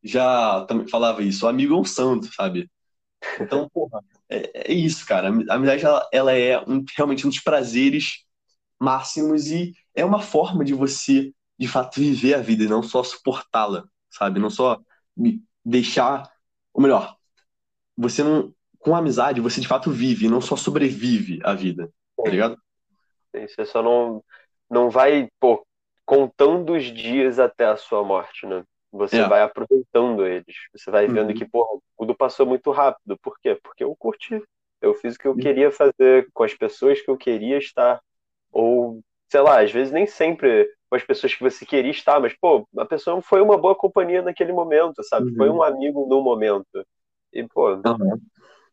já 0.03 0.65
também 0.65 0.87
falava 0.87 1.21
isso. 1.23 1.45
O 1.45 1.49
amigo 1.49 1.75
é 1.75 1.77
um 1.77 1.85
santo, 1.85 2.33
sabe? 2.33 2.69
Então, 3.39 3.69
porra, 3.69 4.01
é, 4.29 4.71
é 4.71 4.73
isso, 4.73 5.05
cara. 5.05 5.29
A 5.29 5.55
amizade, 5.55 5.85
ela, 5.85 6.09
ela 6.13 6.33
é 6.33 6.59
um, 6.61 6.83
realmente 6.97 7.25
um 7.27 7.29
dos 7.29 7.39
prazeres 7.41 8.25
máximos 8.81 9.51
e 9.51 9.73
é 9.93 10.03
uma 10.03 10.19
forma 10.19 10.65
de 10.65 10.73
você, 10.73 11.31
de 11.57 11.67
fato, 11.67 11.99
viver 11.99 12.33
a 12.33 12.41
vida 12.41 12.63
e 12.63 12.67
não 12.67 12.81
só 12.81 13.03
suportá-la, 13.03 13.85
sabe? 14.09 14.39
Não 14.39 14.49
só 14.49 14.79
deixar, 15.63 16.27
ou 16.73 16.81
melhor, 16.81 17.15
você 17.95 18.23
não, 18.23 18.51
com 18.79 18.95
a 18.95 18.97
amizade, 18.97 19.39
você 19.39 19.61
de 19.61 19.67
fato 19.67 19.91
vive, 19.91 20.27
não 20.27 20.41
só 20.41 20.55
sobrevive 20.55 21.39
a 21.43 21.53
vida, 21.53 21.91
tá 22.17 22.29
ligado? 22.29 22.57
Você 23.31 23.65
só 23.65 23.83
não, 23.83 24.23
não 24.69 24.89
vai, 24.89 25.29
pô, 25.39 25.65
contando 26.03 26.73
os 26.73 26.83
dias 26.83 27.37
até 27.37 27.65
a 27.65 27.77
sua 27.77 28.03
morte, 28.03 28.47
né? 28.47 28.63
Você 28.91 29.19
é. 29.19 29.27
vai 29.27 29.41
aproveitando 29.41 30.25
eles. 30.25 30.55
Você 30.73 30.91
vai 30.91 31.07
vendo 31.07 31.29
uhum. 31.29 31.35
que, 31.35 31.45
pô, 31.45 31.81
tudo 31.97 32.13
passou 32.13 32.45
muito 32.45 32.71
rápido. 32.71 33.17
Por 33.21 33.39
quê? 33.39 33.57
Porque 33.63 33.83
eu 33.83 33.95
curti. 33.95 34.43
Eu 34.81 34.93
fiz 34.95 35.15
o 35.15 35.19
que 35.19 35.27
eu 35.27 35.35
queria 35.35 35.71
fazer 35.71 36.27
com 36.33 36.43
as 36.43 36.53
pessoas 36.53 36.99
que 37.01 37.09
eu 37.09 37.15
queria 37.15 37.57
estar. 37.57 38.01
Ou, 38.51 39.01
sei 39.29 39.41
lá, 39.41 39.61
às 39.61 39.71
vezes 39.71 39.91
nem 39.91 40.05
sempre 40.05 40.69
com 40.89 40.95
as 40.95 41.03
pessoas 41.03 41.33
que 41.33 41.41
você 41.41 41.65
queria 41.65 41.91
estar, 41.91 42.19
mas, 42.19 42.33
pô, 42.37 42.67
a 42.77 42.85
pessoa 42.85 43.21
foi 43.21 43.41
uma 43.41 43.57
boa 43.57 43.73
companhia 43.73 44.21
naquele 44.21 44.51
momento, 44.51 45.01
sabe? 45.03 45.29
Uhum. 45.29 45.35
Foi 45.37 45.49
um 45.49 45.63
amigo 45.63 46.05
no 46.07 46.21
momento. 46.21 46.85
E, 47.31 47.47
pô, 47.47 47.71
uhum. 47.73 48.19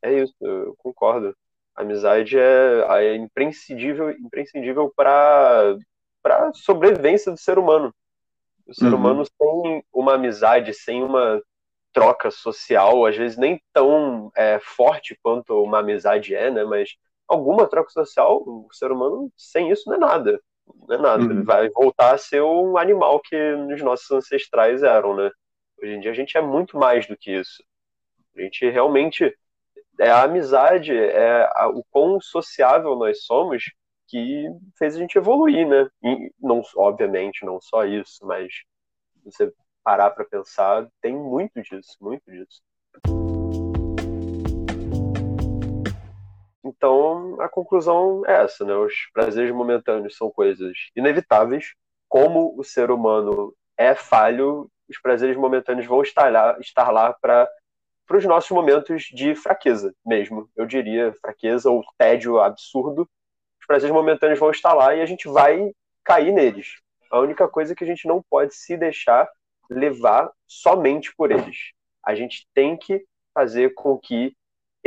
é 0.02 0.12
isso, 0.14 0.34
eu 0.40 0.74
concordo. 0.78 1.34
A 1.76 1.82
amizade 1.82 2.36
é, 2.36 2.86
é 2.88 3.14
imprescindível, 3.14 4.10
imprescindível 4.10 4.92
para 4.96 5.76
para 6.20 6.52
sobrevivência 6.52 7.30
do 7.30 7.38
ser 7.38 7.58
humano. 7.58 7.94
O 8.66 8.74
ser 8.74 8.86
uhum. 8.86 8.96
humano 8.96 9.24
sem 9.24 9.84
uma 9.92 10.14
amizade, 10.14 10.74
sem 10.74 11.02
uma 11.02 11.40
troca 11.92 12.30
social, 12.30 13.06
às 13.06 13.16
vezes 13.16 13.38
nem 13.38 13.60
tão 13.72 14.30
é, 14.36 14.58
forte 14.58 15.18
quanto 15.22 15.62
uma 15.62 15.78
amizade 15.78 16.34
é, 16.34 16.50
né? 16.50 16.64
Mas 16.64 16.96
alguma 17.28 17.66
troca 17.68 17.90
social, 17.90 18.42
o 18.42 18.68
ser 18.72 18.90
humano 18.90 19.30
sem 19.36 19.70
isso 19.70 19.88
não 19.88 19.96
é 19.96 19.98
nada. 19.98 20.40
Não 20.86 20.96
é 20.96 20.98
nada. 20.98 21.24
Uhum. 21.24 21.30
Ele 21.30 21.42
vai 21.42 21.68
voltar 21.70 22.14
a 22.14 22.18
ser 22.18 22.42
um 22.42 22.76
animal 22.76 23.20
que 23.20 23.36
os 23.36 23.82
nossos 23.82 24.10
ancestrais 24.10 24.82
eram, 24.82 25.14
né? 25.14 25.30
Hoje 25.80 25.92
em 25.92 26.00
dia 26.00 26.10
a 26.10 26.14
gente 26.14 26.36
é 26.36 26.40
muito 26.40 26.76
mais 26.76 27.06
do 27.06 27.16
que 27.16 27.32
isso. 27.32 27.62
A 28.36 28.40
gente 28.40 28.68
realmente 28.68 29.36
é 30.00 30.10
a 30.10 30.22
amizade, 30.22 30.96
é 30.96 31.48
a, 31.54 31.68
o 31.68 31.84
quão 31.90 32.20
sociável 32.20 32.96
nós 32.96 33.24
somos 33.24 33.64
que 34.08 34.46
fez 34.78 34.96
a 34.96 34.98
gente 34.98 35.18
evoluir, 35.18 35.68
né? 35.68 35.88
E 36.02 36.32
não, 36.40 36.62
obviamente, 36.76 37.44
não 37.44 37.60
só 37.60 37.84
isso, 37.84 38.24
mas 38.24 38.48
você 39.24 39.52
parar 39.84 40.10
para 40.10 40.24
pensar, 40.24 40.88
tem 41.00 41.14
muito 41.14 41.60
disso, 41.62 41.96
muito 42.00 42.30
disso. 42.30 42.62
Então, 46.68 47.40
a 47.40 47.48
conclusão 47.48 48.22
é 48.26 48.44
essa, 48.44 48.64
né? 48.64 48.74
Os 48.74 48.92
prazeres 49.12 49.52
momentâneos 49.52 50.16
são 50.16 50.30
coisas 50.30 50.76
inevitáveis. 50.94 51.72
Como 52.08 52.54
o 52.58 52.62
ser 52.62 52.90
humano 52.90 53.54
é 53.76 53.94
falho, 53.94 54.70
os 54.88 54.98
prazeres 54.98 55.36
momentâneos 55.36 55.86
vão 55.86 56.02
estar 56.02 56.30
lá, 56.30 56.58
estar 56.60 56.90
lá 56.90 57.12
para 57.12 57.48
os 58.10 58.24
nossos 58.24 58.50
momentos 58.50 59.04
de 59.04 59.34
fraqueza 59.34 59.94
mesmo. 60.04 60.48
Eu 60.56 60.66
diria 60.66 61.14
fraqueza 61.20 61.70
ou 61.70 61.82
tédio 61.96 62.38
absurdo. 62.38 63.08
Os 63.60 63.66
prazeres 63.66 63.94
momentâneos 63.94 64.38
vão 64.38 64.50
estar 64.50 64.74
lá 64.74 64.94
e 64.94 65.00
a 65.00 65.06
gente 65.06 65.28
vai 65.28 65.72
cair 66.04 66.32
neles. 66.32 66.76
A 67.10 67.18
única 67.18 67.48
coisa 67.48 67.72
é 67.72 67.76
que 67.76 67.84
a 67.84 67.86
gente 67.86 68.06
não 68.06 68.22
pode 68.28 68.54
se 68.54 68.76
deixar 68.76 69.28
levar 69.70 70.30
somente 70.46 71.14
por 71.16 71.30
eles. 71.30 71.72
A 72.04 72.14
gente 72.14 72.46
tem 72.54 72.76
que 72.76 73.04
fazer 73.34 73.74
com 73.74 73.98
que 73.98 74.34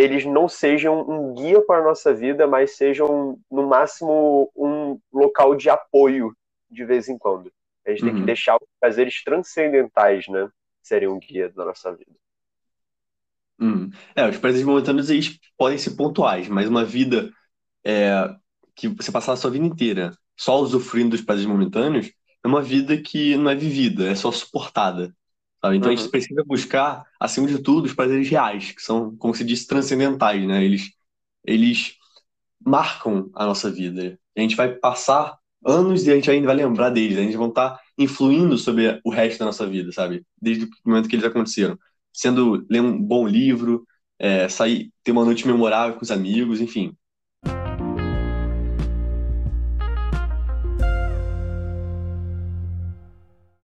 eles 0.01 0.25
não 0.25 0.47
sejam 0.47 1.01
um 1.01 1.33
guia 1.33 1.61
para 1.61 1.81
a 1.81 1.83
nossa 1.83 2.13
vida, 2.13 2.47
mas 2.47 2.75
sejam, 2.75 3.39
no 3.49 3.67
máximo, 3.67 4.51
um 4.55 4.99
local 5.11 5.55
de 5.55 5.69
apoio 5.69 6.35
de 6.69 6.85
vez 6.85 7.07
em 7.07 7.17
quando. 7.17 7.51
A 7.85 7.91
gente 7.91 8.01
uhum. 8.01 8.07
tem 8.07 8.15
que 8.15 8.19
uhum. 8.21 8.25
deixar 8.25 8.55
os 8.55 8.67
prazeres 8.79 9.23
transcendentais, 9.23 10.27
né? 10.27 10.49
Serem 10.81 11.09
um 11.09 11.19
guia 11.19 11.49
da 11.49 11.65
nossa 11.65 11.93
vida. 11.93 12.11
Hum. 13.59 13.91
É, 14.15 14.27
os 14.27 14.37
prazeres 14.37 14.65
momentâneos 14.65 15.09
eles 15.09 15.39
podem 15.55 15.77
ser 15.77 15.91
pontuais, 15.91 16.47
mas 16.47 16.67
uma 16.67 16.83
vida 16.83 17.31
é, 17.85 18.27
que 18.75 18.87
você 18.87 19.11
passar 19.11 19.33
a 19.33 19.37
sua 19.37 19.51
vida 19.51 19.65
inteira 19.65 20.17
só 20.35 20.59
usufruindo 20.59 21.11
dos 21.11 21.21
prazeres 21.21 21.47
momentâneos 21.49 22.11
é 22.43 22.47
uma 22.47 22.61
vida 22.61 22.97
que 22.97 23.37
não 23.37 23.51
é 23.51 23.55
vivida, 23.55 24.09
é 24.09 24.15
só 24.15 24.31
suportada. 24.31 25.15
Então 25.63 25.71
uhum. 25.73 25.87
a 25.87 25.89
gente 25.91 26.05
uhum. 26.05 26.11
precisa 26.11 26.43
buscar, 26.43 27.05
acima 27.19 27.47
de 27.47 27.59
tudo, 27.59 27.85
os 27.85 27.93
prazeres 27.93 28.27
reais, 28.29 28.71
que 28.71 28.81
são, 28.81 29.15
como 29.17 29.33
se 29.35 29.43
diz, 29.43 29.65
transcendentais, 29.65 30.45
né? 30.47 30.63
Eles, 30.63 30.91
eles 31.45 31.95
marcam 32.65 33.29
a 33.35 33.45
nossa 33.45 33.69
vida. 33.69 34.19
A 34.35 34.41
gente 34.41 34.55
vai 34.55 34.73
passar 34.73 35.37
anos 35.65 36.05
e 36.05 36.11
a 36.11 36.15
gente 36.15 36.31
ainda 36.31 36.47
vai 36.47 36.55
lembrar 36.55 36.89
deles, 36.89 37.17
a 37.17 37.21
gente 37.21 37.37
vai 37.37 37.47
estar 37.47 37.79
influindo 37.97 38.57
sobre 38.57 38.99
o 39.05 39.11
resto 39.11 39.39
da 39.39 39.45
nossa 39.45 39.67
vida, 39.67 39.91
sabe? 39.91 40.25
Desde 40.41 40.65
o 40.65 40.69
momento 40.85 41.07
que 41.07 41.15
eles 41.15 41.25
aconteceram. 41.25 41.77
Sendo 42.11 42.65
ler 42.69 42.81
um 42.81 42.99
bom 42.99 43.27
livro, 43.27 43.85
é, 44.17 44.49
sair, 44.49 44.91
ter 45.03 45.11
uma 45.11 45.25
noite 45.25 45.45
memorável 45.47 45.95
com 45.95 46.03
os 46.03 46.11
amigos, 46.11 46.59
enfim. 46.59 46.95